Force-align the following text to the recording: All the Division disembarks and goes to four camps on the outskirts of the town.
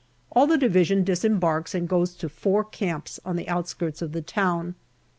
All 0.31 0.47
the 0.47 0.57
Division 0.57 1.03
disembarks 1.03 1.75
and 1.75 1.87
goes 1.87 2.15
to 2.15 2.27
four 2.27 2.63
camps 2.63 3.19
on 3.23 3.35
the 3.35 3.47
outskirts 3.47 4.01
of 4.01 4.13
the 4.13 4.21
town. 4.23 4.73